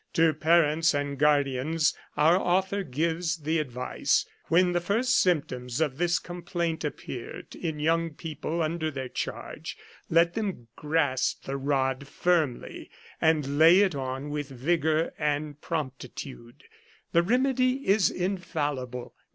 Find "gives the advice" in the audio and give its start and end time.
2.81-4.25